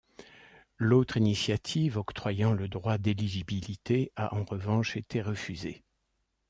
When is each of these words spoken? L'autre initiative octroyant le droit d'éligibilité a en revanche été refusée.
L'autre 0.79 1.15
initiative 1.17 1.95
octroyant 1.99 2.53
le 2.53 2.67
droit 2.67 2.97
d'éligibilité 2.97 4.11
a 4.15 4.33
en 4.33 4.45
revanche 4.45 4.97
été 4.97 5.21
refusée. 5.21 5.83